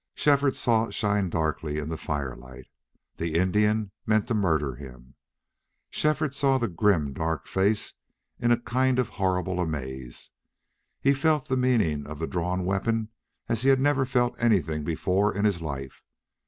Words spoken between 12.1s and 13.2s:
that drawn weapon